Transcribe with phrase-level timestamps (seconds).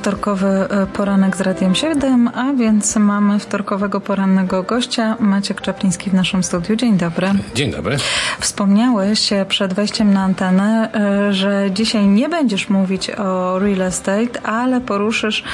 [0.00, 6.14] wtorkowy e, poranek z Radiem 7, a więc mamy wtorkowego porannego gościa, Maciek Czapliński w
[6.14, 6.76] naszym studiu.
[6.76, 7.28] Dzień dobry.
[7.54, 7.96] Dzień dobry.
[8.40, 14.80] Wspomniałeś przed wejściem na antenę, e, że dzisiaj nie będziesz mówić o real estate, ale
[14.80, 15.44] poruszysz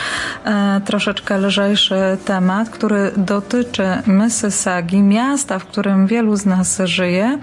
[0.45, 7.38] e, troszeczkę lżejszy temat, który dotyczy Mississaugi, miasta, w którym wielu z nas żyje,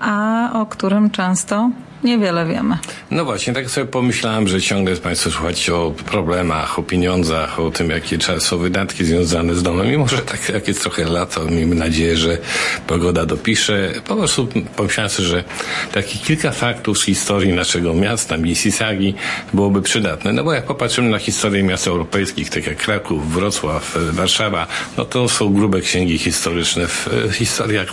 [0.00, 1.70] a o którym często
[2.04, 2.78] niewiele wiemy.
[3.10, 7.90] No właśnie, tak sobie pomyślałem, że ciągle Państwo słuchacie o problemach, o pieniądzach, o tym,
[7.90, 9.86] jakie są wydatki związane z domem.
[9.86, 12.38] Mimo, że tak jak jest trochę lato, miejmy nadzieję, że
[12.86, 13.92] pogoda dopisze.
[14.06, 15.44] Po prostu pomyślałem sobie, że
[15.92, 19.14] takie kilka faktów z historii naszego miasta, Mississagi,
[19.54, 20.32] byłoby przydatne.
[20.32, 25.28] No bo jak popatrzymy na historię miast europejskich, tak jak Kraków, Wrocław, Warszawa, no to
[25.28, 26.86] są grube księgi historyczne.
[26.86, 27.88] W historiach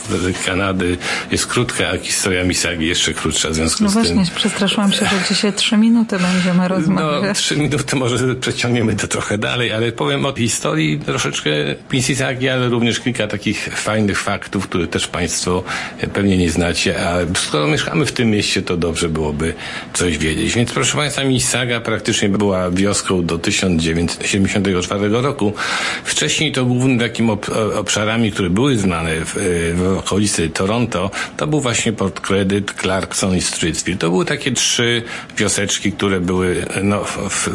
[0.46, 0.98] Kanady
[1.32, 5.16] jest krótka, a historia Mississagi jeszcze krótsza w związku no z właśnie, przestraszyłam się, że
[5.30, 7.24] dzisiaj trzy minuty będziemy rozmawiać.
[7.24, 11.50] No, trzy minuty może przeciągniemy to trochę dalej, ale powiem o historii troszeczkę
[11.94, 15.64] Mississagi, ale również kilka takich fajnych faktów, które też Państwo
[16.14, 19.54] pewnie nie znacie, a skoro mieszkamy w tym mieście, to dobrze byłoby
[19.94, 20.56] coś wiedzieć.
[20.56, 25.54] Więc proszę Państwa, Mississauga praktycznie była wioską do 1974 roku.
[26.04, 27.30] Wcześniej to głównym takim
[27.76, 29.36] obszarami, które były znane w,
[29.76, 33.42] w okolicy Toronto, to był właśnie Port Credit, Clarkson i
[33.98, 35.04] To były takie trzy
[35.38, 37.50] wioseczki, które były, no, w,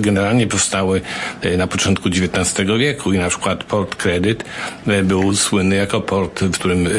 [0.00, 1.00] generalnie powstały
[1.42, 4.44] e, na początku XIX wieku i na przykład Port Credit
[4.86, 6.90] e, był słynny jako port, w którym e,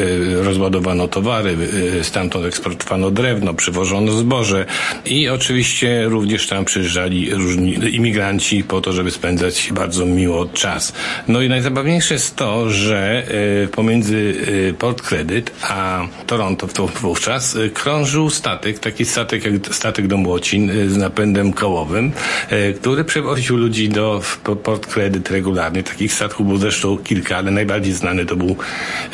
[0.44, 1.58] rozładowano towary,
[2.02, 4.66] stamtąd eksportowano drewno, przywożono zboże
[5.06, 10.94] i oczywiście również tam przyjeżdżali różni imigranci po to, żeby spędzać bardzo miło czas.
[11.28, 13.28] No i najzabawniejsze jest to, że
[13.72, 14.36] pomiędzy
[14.80, 16.68] Port Credit a Toronto
[17.02, 22.12] wówczas krążył statek, taki statek jak statek do Młocin y, z napędem kołowym,
[22.52, 24.22] y, który przewoził ludzi do
[24.64, 25.84] Port Credit regularnie.
[25.84, 28.56] Takich statków było zresztą kilka, ale najbardziej znany to był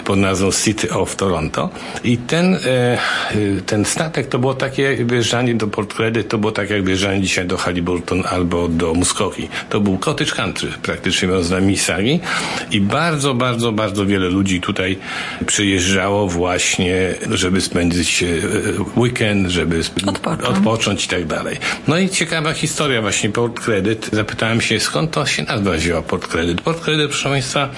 [0.06, 1.70] pod nazwą City of Toronto.
[2.04, 6.70] I ten, y, ten statek to było takie wjeżdżanie do Port Credit, to było tak
[6.70, 9.50] jak wjeżdżanie dzisiaj do Halliburton albo do Muskoki.
[9.70, 12.20] To był cottage country, praktycznie mówiąc na Misagi
[12.72, 14.98] i bardzo, bardzo, bardzo wiele ludzi tutaj
[15.46, 18.24] przyjeżdżało właśnie, żeby spędzić
[18.98, 20.42] weekend, żeby odpocząć.
[20.58, 21.58] odpocząć i tak dalej.
[21.88, 24.10] No i ciekawa historia właśnie Port Credit.
[24.14, 26.62] Zapytałem się, skąd to się nazwa wzięła Port Credit.
[26.62, 27.70] Port Credit, proszę Państwa,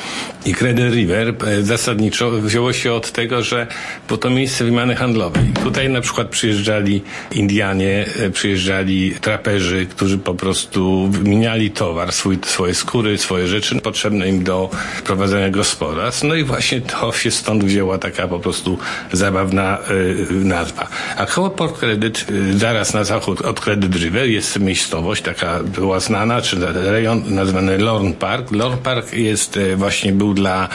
[0.45, 3.67] i Credit River e, zasadniczo wzięło się od tego, że
[4.07, 5.43] było to miejsce wymiany handlowej.
[5.63, 12.75] Tutaj na przykład przyjeżdżali Indianie, e, przyjeżdżali traperzy, którzy po prostu wymieniali towar, swój, swoje
[12.75, 14.69] skóry, swoje rzeczy potrzebne im do
[15.03, 16.23] prowadzenia gospodarstw.
[16.23, 18.77] No i właśnie to się stąd wzięła taka po prostu
[19.11, 20.87] zabawna y, nazwa.
[21.17, 25.99] A koło Port Credit, y, zaraz na zachód od Credit River jest miejscowość, taka była
[25.99, 28.51] znana, czy rejon nazwany Lorne Park.
[28.51, 30.69] Lorne Park jest y, właśnie, był dla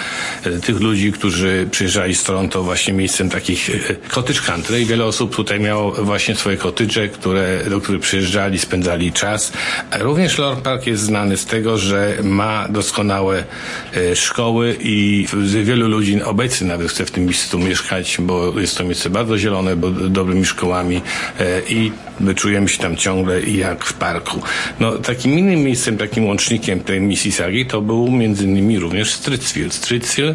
[0.47, 3.71] y, tych ludzi, którzy przyjeżdżali z Toronto właśnie miejscem takich
[4.09, 9.13] cottage country i wiele osób tutaj miało właśnie swoje cottage'e, które, do których przyjeżdżali, spędzali
[9.13, 9.53] czas.
[9.99, 13.45] Również Lorne Park jest znany z tego, że ma doskonałe
[14.15, 15.27] szkoły i
[15.65, 19.77] wielu ludzi obecnie nawet chce w tym miejscu mieszkać, bo jest to miejsce bardzo zielone,
[19.77, 20.70] bo dobrymi szkołami
[21.41, 24.41] e, i my czujemy się tam ciągle jak w parku.
[24.81, 29.71] No, takim innym miejscem, takim łącznikiem tej Mississaugi to był między innymi również Strycville.
[29.71, 30.35] Strycville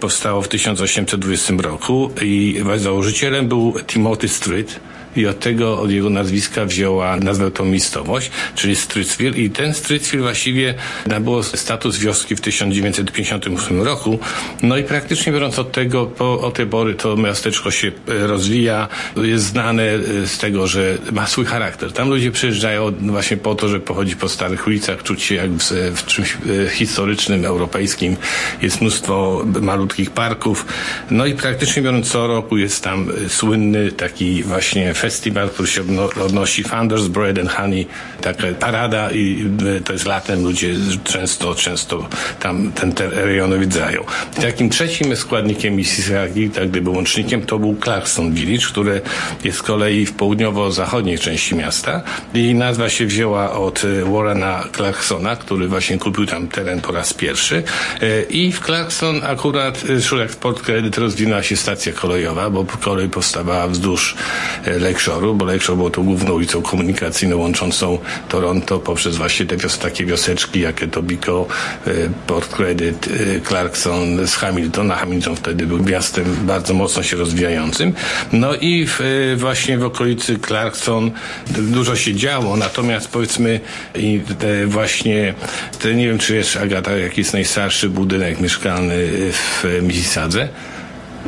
[0.00, 4.80] powstało w 1820 roku i założycielem był Timothy Street,
[5.16, 10.22] i od tego, od jego nazwiska wzięła nazwę tą miejscowość, czyli Strycville i ten Strycville
[10.22, 10.74] właściwie
[11.06, 14.18] nabyło status wioski w 1958 roku.
[14.62, 18.88] No i praktycznie biorąc od tego, po, od tej pory to miasteczko się e, rozwija,
[19.16, 21.92] jest znane e, z tego, że ma swój charakter.
[21.92, 25.70] Tam ludzie przyjeżdżają właśnie po to, żeby pochodzić po starych ulicach, czuć się jak w,
[25.94, 26.36] w czymś
[26.66, 28.16] e, historycznym, europejskim.
[28.62, 30.66] Jest mnóstwo malutkich parków.
[31.10, 35.82] No i praktycznie biorąc co roku jest tam słynny taki właśnie festiwal, który się
[36.24, 37.86] odnosi Founders Bread and Honey,
[38.20, 39.46] taka parada i
[39.76, 42.08] e, to jest latem, ludzie często, często
[42.40, 44.04] tam ten, te rejony widzają.
[44.42, 49.00] Takim trzecim składnikiem Mississaugi, tak gdyby łącznikiem, to był Clarkson Village, które
[49.44, 52.02] jest z kolei w południowo-zachodniej części miasta
[52.34, 57.14] i nazwa się wzięła od e, Warrena Clarksona, który właśnie kupił tam teren po raz
[57.14, 57.62] pierwszy
[58.02, 59.84] e, i w Clarkson akurat,
[60.18, 64.16] jak w Port Credit rozwinęła się stacja kolejowa, bo kolej powstawała wzdłuż
[64.92, 67.98] Lakeshore'u, bo Lakeshore było to główną ulicą komunikacyjną łączącą
[68.28, 71.54] Toronto poprzez właśnie te wios takie wioseczki jak Etobicoke,
[72.26, 73.08] Port Credit,
[73.48, 74.96] Clarkson z Hamiltona.
[74.96, 77.92] Hamilton wtedy był miastem bardzo mocno się rozwijającym.
[78.32, 79.00] No i w,
[79.36, 81.10] właśnie w okolicy Clarkson
[81.50, 83.60] dużo się działo, natomiast powiedzmy
[83.94, 85.34] i te właśnie,
[85.78, 90.48] te, nie wiem czy jest Agata, jaki jest najstarszy budynek mieszkalny w Mississadze.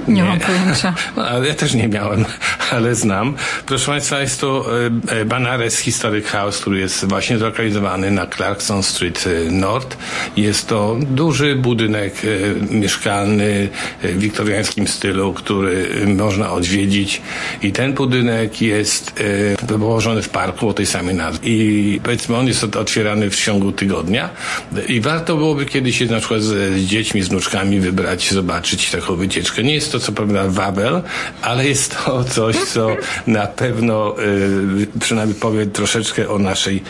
[0.09, 0.95] Nie, nie mam pojęcia.
[1.31, 2.25] Ale ja też nie miałem,
[2.71, 3.35] ale znam.
[3.67, 4.67] Proszę Państwa, jest to
[5.11, 9.97] e, e, Banares Historic House, który jest właśnie zlokalizowany na Clarkson Street e, North.
[10.37, 12.15] Jest to duży budynek
[12.71, 13.69] mieszkalny
[14.03, 17.23] w wiktoriańskim stylu, który można odwiedzić
[17.63, 19.23] i ten budynek jest
[19.79, 21.49] położony w parku o tej samej nazwie.
[21.49, 24.29] I powiedzmy, on jest otwierany w ciągu tygodnia
[24.89, 29.17] i warto byłoby kiedyś się na przykład z, z dziećmi, z wnuczkami wybrać, zobaczyć taką
[29.17, 29.63] wycieczkę.
[29.63, 31.03] Nie jest to co prawda Wabel,
[31.43, 32.97] ale jest to coś, co
[33.27, 36.83] na pewno y, przynajmniej powie troszeczkę o naszej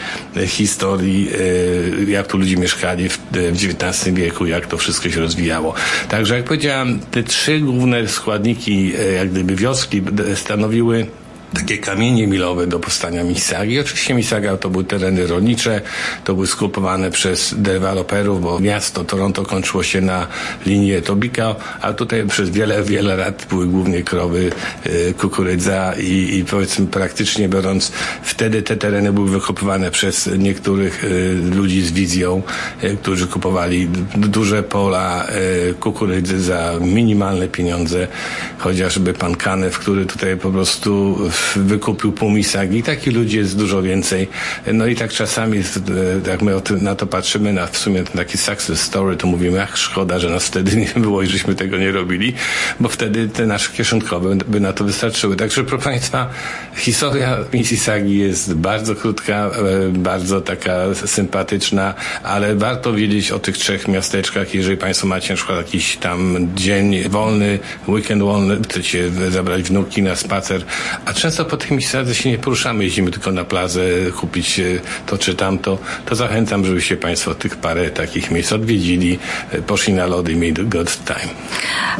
[0.46, 5.75] historii, y, jak tu ludzie mieszkali w, XIX wieku, jak to wszystko się rozwijało.
[6.08, 10.02] Także jak powiedziałem, te trzy główne składniki, y, jak gdyby wioski
[10.35, 11.06] stanowiły
[11.54, 13.80] takie kamienie milowe do powstania Misagi.
[13.80, 15.80] Oczywiście Misaga to były tereny rolnicze,
[16.24, 20.26] to były skupowane przez deweloperów, bo miasto Toronto kończyło się na
[20.66, 24.50] linii Tobika, a tutaj przez wiele, wiele lat były głównie krowy,
[24.86, 27.92] y, kukurydza i, i powiedzmy praktycznie biorąc,
[28.22, 32.42] wtedy te tereny były wykopywane przez niektórych y, ludzi z wizją,
[32.84, 35.26] y, którzy kupowali duże pola
[35.80, 38.08] kukurydzy za minimalne pieniądze,
[38.58, 41.18] chociażby pan Kanew, który tutaj po prostu
[41.56, 42.82] wykupił pół misagi.
[42.82, 44.29] Takich ludzi jest dużo więcej.
[44.73, 45.62] No i tak czasami,
[46.26, 50.19] jak my na to patrzymy, na w sumie taki success story, to mówimy, ach szkoda,
[50.19, 52.35] że nas wtedy nie było i żeśmy tego nie robili,
[52.81, 55.37] bo wtedy te nasze kieszonkowe by na to wystarczyły.
[55.37, 56.31] Także proszę Państwa,
[56.76, 59.50] historia Mississagi jest bardzo krótka,
[59.87, 65.37] e, bardzo taka sympatyczna, ale warto wiedzieć o tych trzech miasteczkach, jeżeli Państwo macie na
[65.37, 67.58] przykład jakiś tam dzień wolny,
[67.88, 70.64] weekend wolny, chcecie zabrać wnuki na spacer,
[71.05, 73.81] a często często po tych miejscach się nie poruszamy, jeździmy tylko na plazę,
[74.17, 74.61] kupić
[75.06, 79.19] to czy tamto, to zachęcam, żebyście Państwo tych parę takich miejsc odwiedzili,
[79.50, 81.32] e, poszli na lody i mieli good time.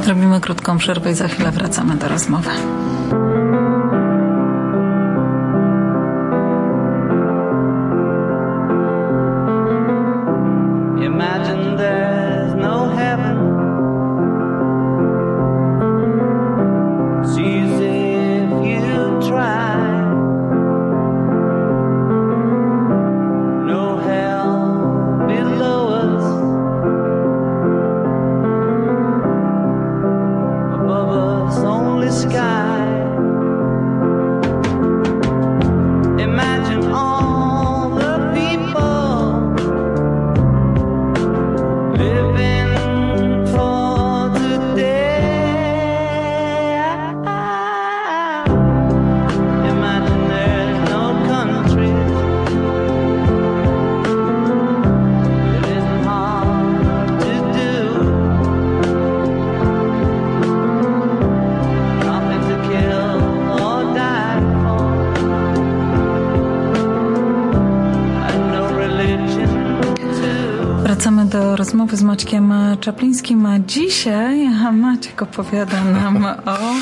[0.09, 2.50] Robimy krótką przerwę i za chwilę wracamy do rozmowy.
[71.75, 76.75] Rozmowy z Maćkiem Czaplińskim, a dzisiaj Maciek opowiada nam o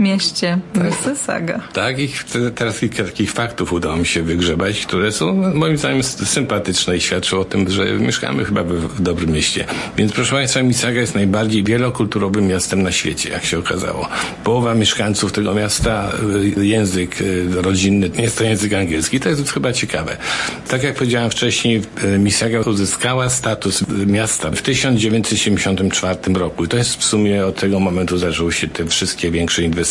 [0.00, 1.60] mieście Mississauga.
[1.72, 2.08] Tak, i
[2.54, 7.40] teraz kilka takich faktów udało mi się wygrzebać, które są moim zdaniem sympatyczne i świadczą
[7.40, 9.64] o tym, że mieszkamy chyba w dobrym mieście.
[9.96, 14.08] Więc proszę Państwa, Mississauga jest najbardziej wielokulturowym miastem na świecie, jak się okazało.
[14.44, 16.12] Połowa mieszkańców tego miasta,
[16.56, 20.16] y, język y, rodzinny, nie jest to język angielski, to jest chyba ciekawe.
[20.68, 26.64] Tak jak powiedziałem wcześniej, y, Mississauga uzyskała status miasta w 1974 roku.
[26.64, 29.89] I to jest w sumie od tego momentu zaczęły się te wszystkie większe inwestycje.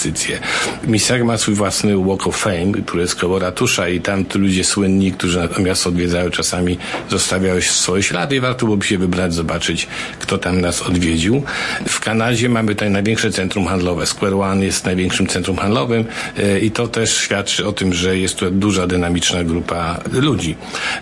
[0.87, 5.11] Mississauga ma swój własny Walk of Fame, który jest koło ratusza i tam ludzie słynni,
[5.11, 6.77] którzy miasto odwiedzają, czasami
[7.09, 9.87] zostawiają swoje ślady i warto byłoby się wybrać, zobaczyć,
[10.19, 11.43] kto tam nas odwiedził.
[11.87, 14.05] W Kanadzie mamy tutaj największe centrum handlowe.
[14.05, 16.05] Square One jest największym centrum handlowym
[16.37, 20.55] e, i to też świadczy o tym, że jest tu duża, dynamiczna grupa ludzi.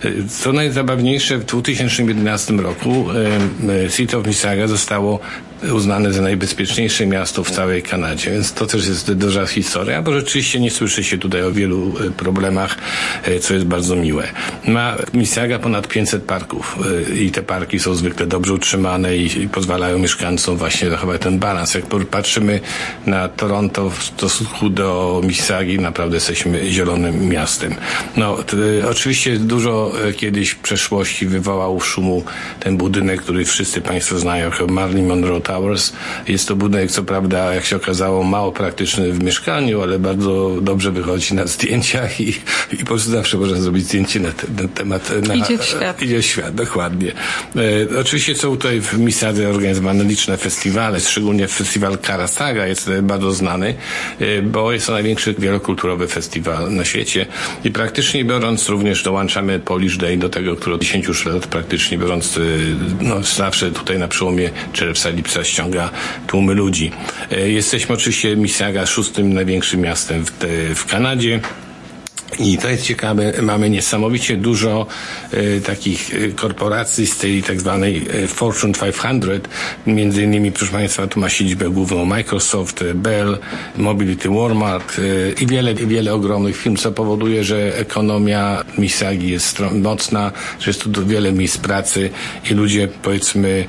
[0.03, 3.05] E, co najzabawniejsze, w 2011 roku
[3.85, 5.19] e, City of Mississauga zostało
[5.73, 10.59] uznane za najbezpieczniejsze miasto w całej Kanadzie, więc to też jest duża historia, bo rzeczywiście
[10.59, 12.77] nie słyszy się tutaj o wielu e, problemach,
[13.23, 14.27] e, co jest bardzo miłe.
[14.67, 16.77] Ma Mississauga ponad 500 parków
[17.11, 21.73] e, i te parki są zwykle dobrze utrzymane i, pozwalają mieszkańcom właśnie zachować ten balans.
[21.73, 22.59] Jak patrzymy
[23.05, 27.75] na Toronto w stosunku do Mississaugi, naprawdę jesteśmy zielonym miastem.
[28.17, 28.37] No,
[28.89, 32.23] oczywiście dużo kiedyś w przeszłości wywołał szumu
[32.59, 35.93] ten budynek, który wszyscy Państwo znają Marilyn Monroe Towers.
[36.27, 40.91] Jest to budynek, co prawda, jak się okazało, mało praktyczny w mieszkaniu, ale bardzo dobrze
[40.91, 42.29] wychodzi na zdjęciach i,
[42.71, 45.11] i po prostu zawsze można zrobić zdjęcie na ten temat.
[45.27, 46.01] Na, idzie w świat.
[46.01, 47.11] Idzie w świat, dokładnie.
[47.91, 53.75] E, oczywiście są tutaj w Misadze organizowane liczne festiwale, szczególnie festiwal Karasaga jest bardzo znany,
[54.19, 57.25] e, bo jest to największy wielokulturowy festiwal na świecie
[57.63, 62.37] i praktycznie biorąc również dołączamy Polish Day do tego, który od 10 lat praktycznie biorąc,
[62.37, 62.41] e,
[63.01, 65.89] no zawsze tutaj na przełomie czerwca, lipca ściąga
[66.27, 66.91] tłumy ludzi.
[67.31, 70.31] E, jesteśmy oczywiście Mississauga szóstym największym miastem w,
[70.75, 71.39] w Kanadzie.
[72.39, 74.87] I to jest ciekawe, mamy niesamowicie dużo
[75.31, 79.47] e, takich e, korporacji z tej tak zwanej e, Fortune 500.
[79.87, 83.37] Między innymi, proszę Państwa, tu ma siedzibę główną Microsoft, Bell,
[83.77, 85.01] Mobility Walmart
[85.41, 91.05] i wiele, wiele ogromnych firm, co powoduje, że ekonomia Misagi jest mocna, że jest tu
[91.05, 92.09] wiele miejsc pracy
[92.51, 93.65] i ludzie, powiedzmy,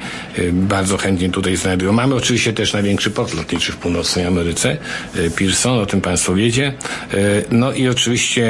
[0.53, 1.93] bardzo chętnie tutaj znajdują.
[1.93, 4.77] Mamy oczywiście też największy port lotniczy w północnej Ameryce,
[5.37, 6.73] Pearson, o tym Państwo wiecie.
[7.51, 8.48] No i oczywiście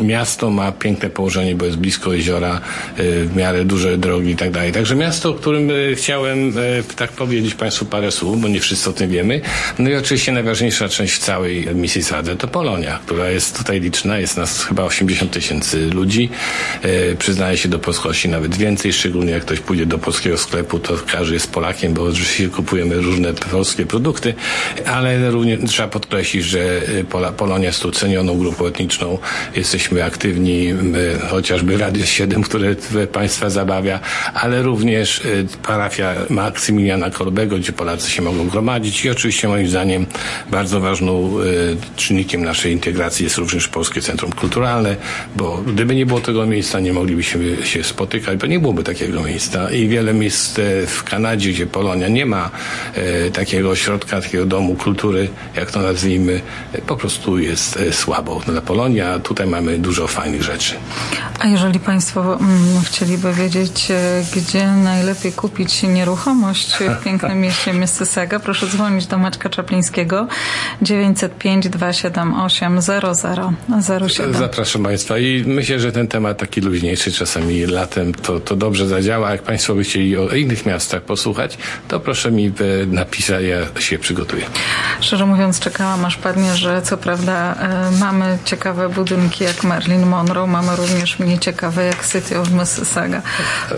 [0.00, 2.60] miasto ma piękne położenie, bo jest blisko jeziora,
[2.98, 4.72] y, w miarę duże drogi i tak dalej.
[4.72, 8.90] Także miasto, o którym y, chciałem y, tak powiedzieć Państwu parę słów, bo nie wszyscy
[8.90, 9.40] o tym wiemy.
[9.78, 14.64] No i oczywiście najważniejsza część całej Mississadze to Polonia, która jest tutaj liczna, jest nas
[14.64, 16.28] chyba 80 tysięcy ludzi.
[17.18, 21.34] Przyznaje się do polskości nawet więcej, szczególnie jak ktoś pójdzie do polskiego sklepu, to każdy
[21.34, 24.34] jest Polakiem, bo oczywiście kupujemy różne polskie produkty,
[24.86, 26.80] ale również trzeba podkreślić, że
[27.36, 29.18] Polonia jest tu cenioną grupą etniczną.
[29.56, 30.74] Jesteśmy aktywni,
[31.30, 32.76] chociażby Radio 7, które
[33.12, 34.00] Państwa zabawia,
[34.34, 39.04] ale również y, parafia Maksymiliana Kolbego, gdzie Polacy się mogą gromadzić.
[39.04, 40.06] I oczywiście moim zdaniem
[40.50, 44.96] bardzo ważną y, czynnikiem naszej integracji jest również Polskie Centrum Kulturalne,
[45.36, 49.70] bo gdyby nie było tego miejsca, nie moglibyśmy się spotykać, bo nie byłoby takiego miejsca.
[49.70, 52.50] I wiele miejsc e, w Kanadzie, gdzie Polonia nie ma
[52.94, 56.40] e, takiego ośrodka, takiego domu kultury, jak to nazwijmy,
[56.72, 58.40] e, po prostu jest słabo.
[58.46, 59.18] Dla Polonia.
[59.18, 60.74] Tutaj mamy dużo fajnych rzeczy.
[61.38, 68.38] A jeżeli Państwo mm, chcieliby wiedzieć, e, gdzie najlepiej kupić nieruchomość w pięknym mieście Mississauga,
[68.38, 70.26] proszę dzwonić do Maćka Czaplińskiego
[70.82, 74.34] 905 278 0007.
[74.34, 79.30] Zapraszam Państwa i myślę, że ten temat taki luźniejszy czasami latem to, to dobrze zadziała.
[79.30, 81.58] Jak Państwo by chcieli o innych miastach posłuchać,
[81.88, 82.52] to proszę mi
[82.86, 84.42] napisać, ja się przygotuję.
[85.00, 88.57] Szczerze mówiąc czekałam aż padnie, że co prawda e, mamy ciekawe
[88.94, 93.22] budynki jak Marilyn Monroe, mamy również mnie ciekawe jak City of Mississauga,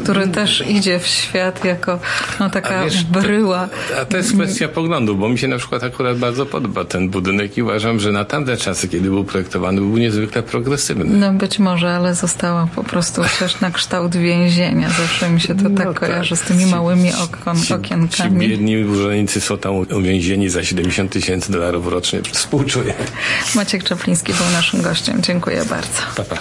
[0.02, 1.98] który też idzie w świat jako
[2.40, 3.68] no, taka wiesz, bryła.
[3.68, 7.08] To, a to jest kwestia poglądu, bo mi się na przykład akurat bardzo podoba ten
[7.08, 11.04] budynek i uważam, że na tamte czasy, kiedy był projektowany, był niezwykle progresywny.
[11.04, 14.88] No być może, ale została po prostu też na kształt więzienia.
[14.90, 18.40] Zawsze mi się to no tak, tak kojarzy z tymi małymi okon, ci, okienkami.
[18.40, 22.20] Ci biedni urzędnicy są tam uwięzieni za 70 tysięcy dolarów rocznie.
[22.32, 22.94] Współczuję.
[23.54, 25.22] Maciek Czapliński był naszym gościem.
[25.22, 26.02] Dziękuję bardzo.
[26.16, 26.36] Pa, pa.